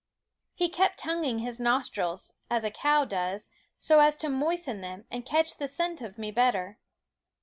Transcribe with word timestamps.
He 0.55 0.67
kept 0.67 0.97
tonguing 0.97 1.41
his 1.43 1.59
nostrils, 1.59 2.33
as 2.49 2.63
a 2.63 2.71
cow 2.71 3.05
does, 3.05 3.51
so 3.77 3.99
as 3.99 4.17
to 4.17 4.29
moisten 4.29 4.81
them 4.81 5.05
and 5.11 5.27
catch 5.27 5.57
the 5.57 5.67
scent 5.67 6.01
of 6.01 6.17
me 6.17 6.31
better. 6.31 6.79